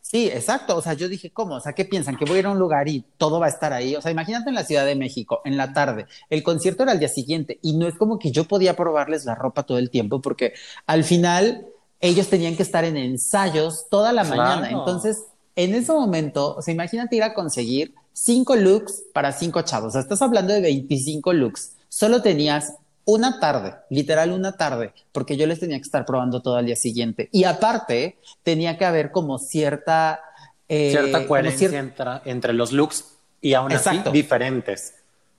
[0.00, 0.76] Sí, exacto.
[0.76, 1.56] O sea, yo dije, ¿cómo?
[1.56, 2.16] O sea, ¿qué piensan?
[2.16, 3.94] Que voy a ir a un lugar y todo va a estar ahí.
[3.94, 6.06] O sea, imagínate en la Ciudad de México, en la tarde.
[6.30, 9.34] El concierto era al día siguiente y no es como que yo podía probarles la
[9.34, 10.54] ropa todo el tiempo porque
[10.86, 11.66] al final
[12.00, 14.70] ellos tenían que estar en ensayos toda la mañana.
[14.70, 15.24] Entonces,
[15.58, 19.88] en ese momento, o sea, imagínate ir a conseguir cinco looks para cinco chavos.
[19.88, 21.72] O sea, estás hablando de 25 looks.
[21.88, 26.54] Solo tenías una tarde, literal una tarde, porque yo les tenía que estar probando todo
[26.54, 27.28] al día siguiente.
[27.32, 30.20] Y aparte, tenía que haber como cierta...
[30.68, 31.70] Eh, cierta coherencia
[32.24, 34.94] entre, los looks y aún así diferentes.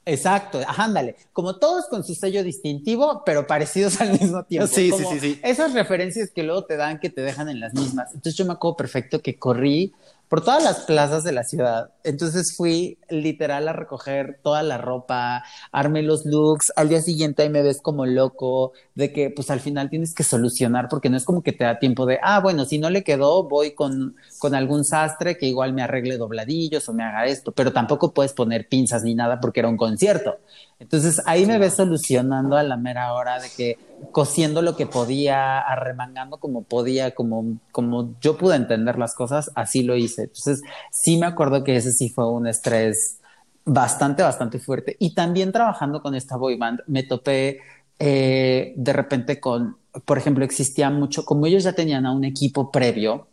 [0.09, 4.67] Exacto, ándale, como todos con su sello distintivo, pero parecidos al mismo tiempo.
[4.67, 5.39] Sí, sí, sí, sí.
[5.43, 8.09] Esas referencias que luego te dan que te dejan en las mismas.
[8.15, 9.93] Entonces yo me acuerdo perfecto que corrí
[10.29, 11.89] por todas las plazas de la ciudad.
[12.03, 17.49] Entonces fui literal a recoger toda la ropa, armé los looks, al día siguiente ahí
[17.49, 21.25] me ves como loco, de que pues al final tienes que solucionar porque no es
[21.25, 24.53] como que te da tiempo de, ah, bueno, si no le quedó, voy con, con
[24.53, 28.67] algún sastre que igual me arregle dobladillos o me haga esto, pero tampoco puedes poner
[28.67, 30.37] pinzas ni nada porque era un concierto.
[30.79, 35.59] Entonces ahí me ves solucionando a la mera hora de que cosiendo lo que podía,
[35.59, 40.23] arremangando como podía, como, como yo pude entender las cosas, así lo hice.
[40.23, 43.19] Entonces sí me acuerdo que ese sí fue un estrés
[43.65, 44.95] bastante, bastante fuerte.
[44.99, 47.59] Y también trabajando con esta boy band me topé
[47.99, 52.71] eh, de repente con, por ejemplo, existía mucho, como ellos ya tenían a un equipo
[52.71, 53.27] previo,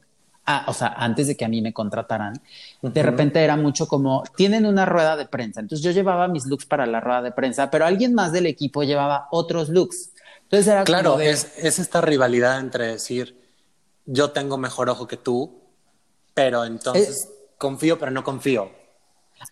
[0.49, 2.41] Ah, o sea, antes de que a mí me contrataran,
[2.81, 5.59] de repente era mucho como, tienen una rueda de prensa.
[5.61, 8.85] Entonces yo llevaba mis looks para la rueda de prensa, pero alguien más del equipo
[8.85, 10.13] llevaba otros looks.
[10.47, 13.37] Entonces era claro, es, es esta rivalidad entre decir,
[14.05, 15.61] yo tengo mejor ojo que tú,
[16.35, 17.29] pero entonces
[17.59, 18.71] confío, pero no confío.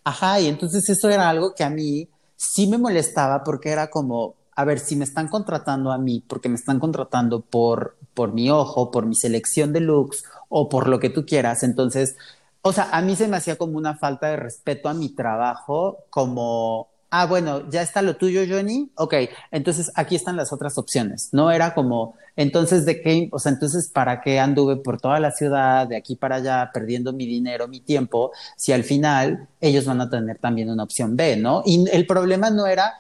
[0.04, 4.36] Ajá, y entonces eso era algo que a mí sí me molestaba porque era como,
[4.54, 8.50] a ver, si me están contratando a mí, porque me están contratando por, por mi
[8.50, 12.16] ojo, por mi selección de looks o por lo que tú quieras, entonces,
[12.62, 16.04] o sea, a mí se me hacía como una falta de respeto a mi trabajo,
[16.10, 19.14] como, ah, bueno, ya está lo tuyo, Johnny, ok,
[19.52, 23.28] entonces aquí están las otras opciones, no era como, entonces, ¿de qué?
[23.30, 27.12] O sea, entonces, ¿para qué anduve por toda la ciudad, de aquí para allá, perdiendo
[27.12, 31.36] mi dinero, mi tiempo, si al final ellos van a tener también una opción B,
[31.36, 31.62] ¿no?
[31.64, 32.94] Y el problema no era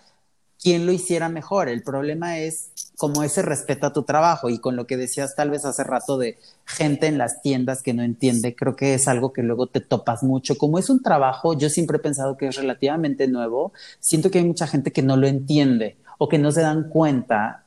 [0.64, 1.68] quién lo hiciera mejor.
[1.68, 5.50] El problema es como ese respeto a tu trabajo y con lo que decías tal
[5.50, 9.34] vez hace rato de gente en las tiendas que no entiende, creo que es algo
[9.34, 10.56] que luego te topas mucho.
[10.56, 14.44] Como es un trabajo, yo siempre he pensado que es relativamente nuevo, siento que hay
[14.44, 17.64] mucha gente que no lo entiende o que no se dan cuenta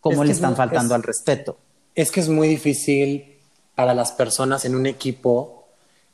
[0.00, 1.58] cómo le están faltando al respeto.
[1.94, 3.36] Es que es muy difícil
[3.74, 5.66] para las personas en un equipo,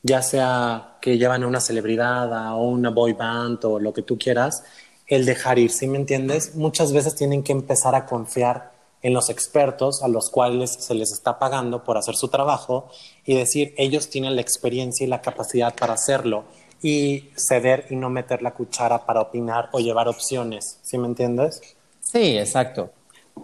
[0.03, 4.19] ya sea que llevan a una celebridad o una boy band o lo que tú
[4.19, 4.65] quieras,
[5.07, 6.55] el dejar ir, ¿sí me entiendes?
[6.55, 11.13] Muchas veces tienen que empezar a confiar en los expertos a los cuales se les
[11.13, 12.89] está pagando por hacer su trabajo
[13.27, 16.45] y decir, ellos tienen la experiencia y la capacidad para hacerlo
[16.83, 21.61] y ceder y no meter la cuchara para opinar o llevar opciones, ¿sí me entiendes?
[22.01, 22.91] Sí, exacto.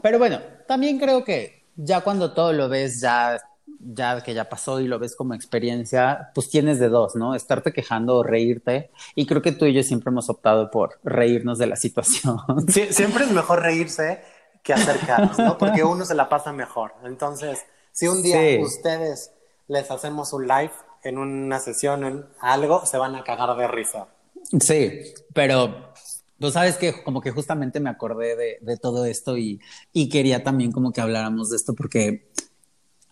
[0.03, 3.39] Pero bueno, también creo que ya cuando todo lo ves ya
[3.81, 7.35] ya que ya pasó y lo ves como experiencia, pues tienes de dos, ¿no?
[7.35, 8.91] Estarte quejando o reírte.
[9.15, 12.39] Y creo que tú y yo siempre hemos optado por reírnos de la situación.
[12.69, 14.23] siempre es mejor reírse
[14.63, 15.57] que hacer caras, ¿no?
[15.57, 16.93] Porque uno se la pasa mejor.
[17.05, 19.33] Entonces, si un día ustedes
[19.69, 24.09] les hacemos un live en una sesión, en algo, se van a cagar de risa.
[24.61, 25.93] Sí, pero
[26.39, 29.61] tú sabes que como que justamente me acordé de, de todo esto y,
[29.93, 32.31] y quería también como que habláramos de esto porque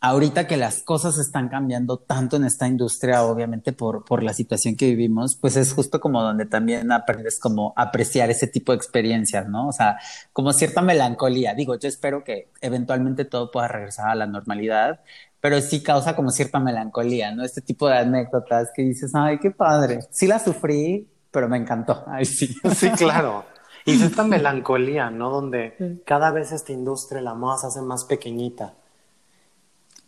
[0.00, 4.76] ahorita que las cosas están cambiando tanto en esta industria, obviamente por, por la situación
[4.76, 9.48] que vivimos, pues es justo como donde también aprendes como apreciar ese tipo de experiencias,
[9.48, 9.68] ¿no?
[9.68, 9.98] O sea,
[10.32, 11.54] como cierta melancolía.
[11.54, 15.00] Digo, yo espero que eventualmente todo pueda regresar a la normalidad,
[15.40, 17.44] pero sí causa como cierta melancolía, ¿no?
[17.44, 20.00] Este tipo de anécdotas que dices, ay, qué padre.
[20.10, 22.04] Sí la sufrí, pero me encantó.
[22.08, 22.54] Ay, sí.
[22.74, 23.44] Sí, claro.
[23.84, 25.30] Y es esta melancolía, ¿no?
[25.30, 28.74] Donde cada vez esta industria, la moda se hace más pequeñita.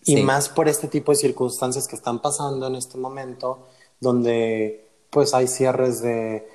[0.04, 3.66] Y más por este tipo de circunstancias que están pasando en este momento,
[4.00, 6.48] donde pues hay cierres de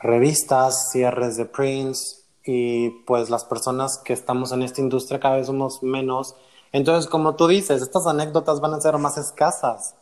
[0.00, 5.46] revistas, cierres de prints y pues las personas que estamos en esta industria cada vez
[5.46, 6.34] somos menos.
[6.72, 9.94] Entonces, como tú dices, estas anécdotas van a ser más escasas.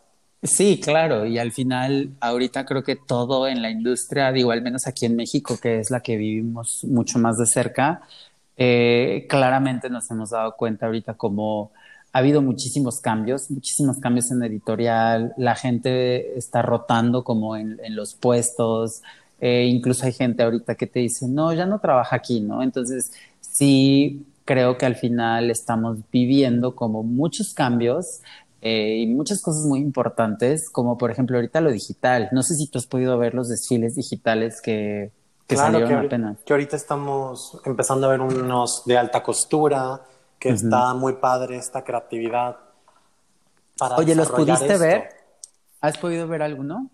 [0.42, 4.87] Sí, claro, y al final, ahorita creo que todo en la industria, digo, al menos
[4.87, 8.01] aquí en México, que es la que vivimos mucho más de cerca,
[8.57, 11.73] eh, claramente nos hemos dado cuenta ahorita como
[12.12, 18.14] ha habido muchísimos cambios, muchísimos cambios en editorial, la gente está rotando como en, los
[18.14, 19.03] puestos,
[19.40, 22.62] eh, incluso hay gente ahorita que te dice, no, ya no trabaja aquí, ¿no?
[22.62, 28.20] Entonces, sí creo que al final estamos viviendo como muchos cambios
[28.62, 32.29] eh, y muchas cosas muy importantes, como por ejemplo ahorita lo digital.
[32.33, 35.12] No sé si tú has podido ver los desfiles digitales que,
[35.46, 36.38] que salieron apenas.
[36.44, 40.01] Que ahorita estamos empezando a ver unos de alta costura,
[40.40, 42.57] que está muy padre esta creatividad.
[43.79, 45.11] Para Oye, ¿los pudiste ver?
[45.83, 46.90] ¿Has podido ver alguno?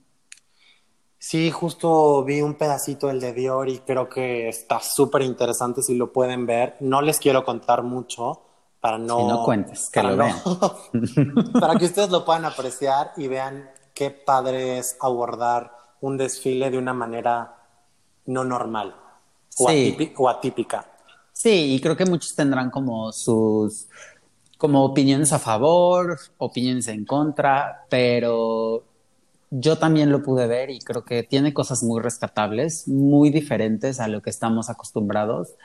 [1.18, 5.94] Sí, justo vi un pedacito del de Dior y creo que está súper interesante si
[5.94, 6.76] lo pueden ver.
[6.80, 8.42] No les quiero contar mucho
[8.80, 9.28] para no...
[9.28, 10.36] no cuentes, que lo vean.
[11.60, 16.78] para que ustedes lo puedan apreciar y vean qué padre es abordar un desfile de
[16.78, 17.56] una manera
[18.26, 18.94] no normal
[19.58, 20.95] o atípica.
[21.36, 23.88] Sí, y creo que muchos tendrán como sus
[24.56, 28.84] como opiniones a favor, opiniones en contra, pero
[29.50, 34.08] yo también lo pude ver y creo que tiene cosas muy rescatables, muy diferentes a
[34.08, 35.56] lo que estamos acostumbrados,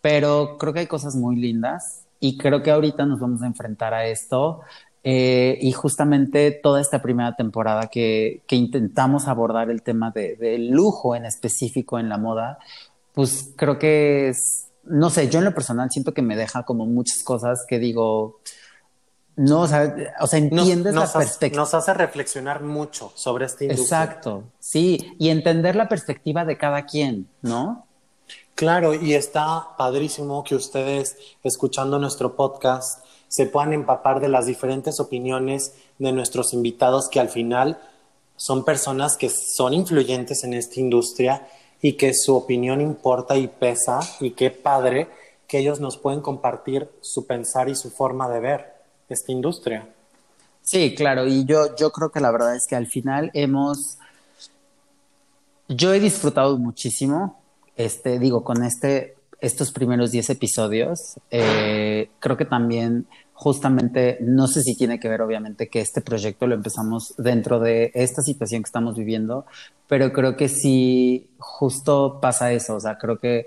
[0.00, 3.92] pero creo que hay cosas muy lindas y creo que ahorita nos vamos a enfrentar
[3.92, 4.62] a esto
[5.04, 10.58] eh, y justamente toda esta primera temporada que, que intentamos abordar el tema del de
[10.58, 12.58] lujo en específico en la moda,
[13.12, 16.86] pues creo que es no sé, yo en lo personal siento que me deja como
[16.86, 18.40] muchas cosas que digo,
[19.36, 21.62] no, o sea, o sea entiendes la perspectiva.
[21.62, 24.02] Nos hace reflexionar mucho sobre esta industria.
[24.02, 27.86] Exacto, sí, y entender la perspectiva de cada quien, ¿no?
[28.54, 34.98] Claro, y está padrísimo que ustedes, escuchando nuestro podcast, se puedan empapar de las diferentes
[34.98, 37.78] opiniones de nuestros invitados que al final
[38.36, 41.46] son personas que son influyentes en esta industria
[41.80, 45.08] y que su opinión importa y pesa y qué padre
[45.46, 48.74] que ellos nos pueden compartir su pensar y su forma de ver
[49.08, 49.88] esta industria.
[50.62, 53.98] Sí, claro, y yo, yo creo que la verdad es que al final hemos,
[55.68, 57.40] yo he disfrutado muchísimo,
[57.76, 64.62] este, digo, con este, estos primeros 10 episodios, eh, creo que también justamente, no sé
[64.62, 68.68] si tiene que ver obviamente que este proyecto lo empezamos dentro de esta situación que
[68.68, 69.46] estamos viviendo,
[69.86, 73.46] pero creo que sí, justo pasa eso, o sea, creo que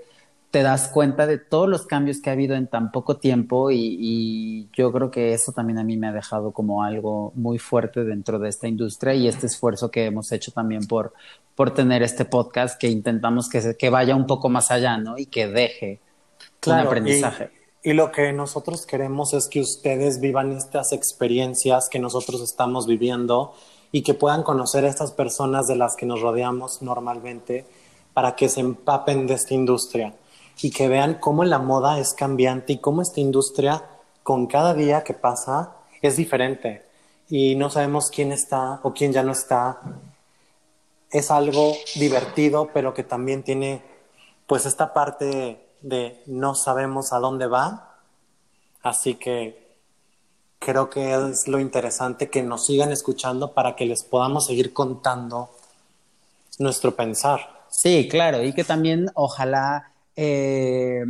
[0.52, 4.68] te das cuenta de todos los cambios que ha habido en tan poco tiempo y,
[4.74, 8.38] yo creo que eso también a mí me ha dejado como algo muy fuerte dentro
[8.38, 11.14] de esta industria y este esfuerzo que hemos hecho también por,
[11.54, 15.16] por tener este podcast que intentamos que, que vaya un poco más allá, ¿no?
[15.16, 16.00] Y que deje
[16.66, 17.50] un aprendizaje.
[17.82, 23.54] Y lo que nosotros queremos es que ustedes vivan estas experiencias que nosotros estamos viviendo
[23.90, 27.64] y que puedan conocer a estas personas de las que nos rodeamos normalmente
[28.12, 30.14] para que se empapen de esta industria
[30.60, 33.82] y que vean cómo la moda es cambiante y cómo esta industria
[34.22, 36.84] con cada día que pasa es diferente
[37.28, 39.80] y no sabemos quién está o quién ya no está.
[41.10, 43.82] Es algo divertido, pero que también tiene
[44.46, 47.96] pues esta parte de no sabemos a dónde va,
[48.82, 49.76] así que
[50.58, 55.50] creo que es lo interesante que nos sigan escuchando para que les podamos seguir contando
[56.58, 57.62] nuestro pensar.
[57.68, 61.04] Sí, claro, y que también ojalá eh,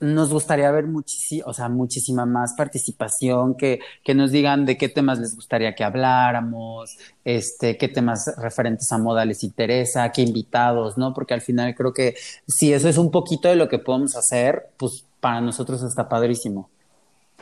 [0.00, 4.88] nos gustaría ver muchísima, o sea, muchísima más participación, que, que, nos digan de qué
[4.88, 10.98] temas les gustaría que habláramos, este, qué temas referentes a moda les interesa, qué invitados,
[10.98, 11.14] ¿no?
[11.14, 12.16] Porque al final creo que
[12.46, 16.68] si eso es un poquito de lo que podemos hacer, pues para nosotros está padrísimo.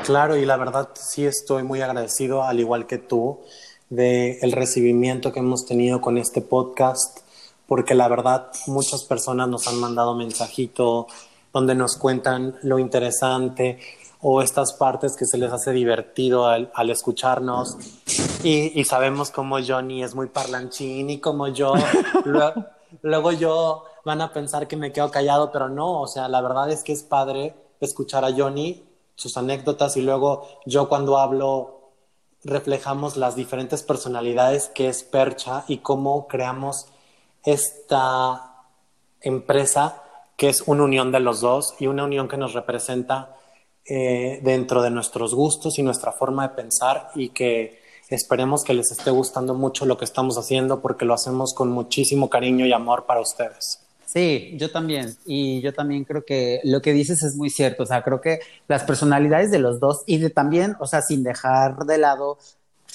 [0.05, 3.40] Claro, y la verdad sí estoy muy agradecido, al igual que tú,
[3.90, 7.21] de el recibimiento que hemos tenido con este podcast,
[7.73, 11.06] porque la verdad muchas personas nos han mandado mensajito,
[11.54, 13.79] donde nos cuentan lo interesante
[14.20, 17.79] o estas partes que se les hace divertido al, al escucharnos.
[18.44, 21.73] Y, y, sabemos cómo Johnny es muy parlanchín y como yo,
[22.27, 22.66] luego,
[23.00, 26.70] luego yo van a pensar que me quedo callado, pero no, o sea, la verdad
[26.70, 31.79] es que es padre escuchar a Johnny, sus anécdotas y luego yo cuando hablo
[32.44, 36.92] reflejamos las diferentes personalidades que es Percha y cómo creamos
[37.45, 38.65] esta
[39.21, 40.03] empresa
[40.37, 43.37] que es una unión de los dos y una unión que nos representa
[43.85, 48.90] eh, dentro de nuestros gustos y nuestra forma de pensar y que esperemos que les
[48.90, 53.07] esté gustando mucho lo que estamos haciendo porque lo hacemos con muchísimo cariño y amor
[53.07, 53.81] para ustedes.
[54.05, 55.17] Sí, yo también.
[55.25, 57.85] Y yo también creo que lo que dices es muy cierto.
[57.85, 61.23] O sea, creo que las personalidades de los dos y de también, o sea, sin
[61.23, 62.38] dejar de lado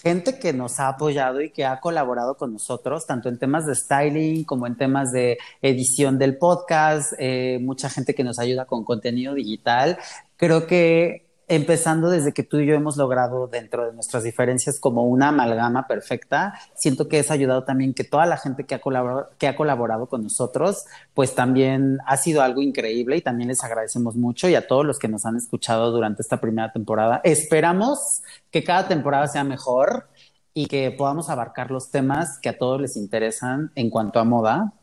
[0.01, 3.75] gente que nos ha apoyado y que ha colaborado con nosotros, tanto en temas de
[3.75, 8.83] styling como en temas de edición del podcast, eh, mucha gente que nos ayuda con
[8.83, 9.97] contenido digital.
[10.37, 15.03] Creo que empezando desde que tú y yo hemos logrado dentro de nuestras diferencias como
[15.03, 19.29] una amalgama perfecta, siento que es ayudado también que toda la gente que ha, colaborado,
[19.37, 24.15] que ha colaborado con nosotros, pues también ha sido algo increíble y también les agradecemos
[24.15, 27.21] mucho y a todos los que nos han escuchado durante esta primera temporada.
[27.23, 28.21] Esperamos
[28.51, 30.09] que cada temporada sea mejor
[30.53, 34.73] y que podamos abarcar los temas que a todos les interesan en cuanto a moda.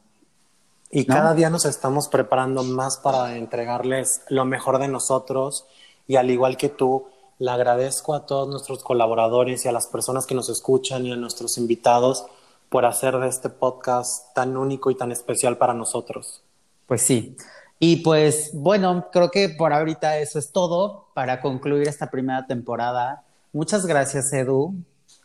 [0.91, 5.67] Y cada día nos estamos preparando más para entregarles lo mejor de nosotros
[6.07, 7.07] y al igual que tú,
[7.39, 11.17] le agradezco a todos nuestros colaboradores y a las personas que nos escuchan y a
[11.17, 12.25] nuestros invitados
[12.69, 16.43] por hacer de este podcast tan único y tan especial para nosotros.
[16.87, 17.37] Pues sí.
[17.79, 23.25] Y pues bueno, creo que por ahorita eso es todo para concluir esta primera temporada.
[23.53, 24.75] Muchas gracias, Edu.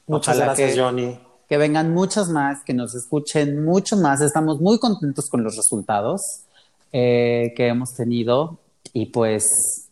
[0.08, 1.20] Muchas gracias, Johnny.
[1.48, 4.22] Que vengan muchos más, que nos escuchen mucho más.
[4.22, 6.42] Estamos muy contentos con los resultados
[6.92, 8.60] eh, que hemos tenido.
[8.94, 9.89] Y pues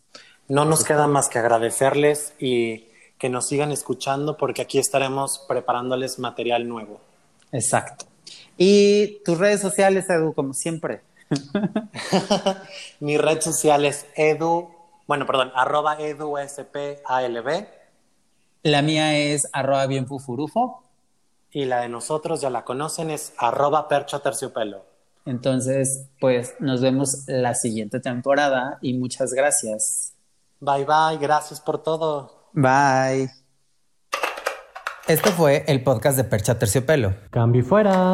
[0.48, 2.88] no nos queda más que agradecerles y
[3.18, 7.02] que nos sigan escuchando porque aquí estaremos preparándoles material nuevo.
[7.52, 8.06] Exacto.
[8.58, 11.02] Y tus redes sociales, Edu, como siempre.
[13.00, 14.70] Mi red social es edu,
[15.08, 17.00] bueno, perdón, arroba eduspalb.
[18.64, 20.84] La mía es arroba bienfufurufo.
[21.52, 24.86] Y la de nosotros, ya la conocen, es arroba percho terciopelo.
[25.26, 30.14] Entonces, pues nos vemos la siguiente temporada y muchas gracias.
[30.60, 32.50] Bye bye, gracias por todo.
[32.54, 33.30] Bye.
[35.08, 37.16] Esto fue el podcast de Percha Terciopelo.
[37.30, 38.12] Cambio fuera.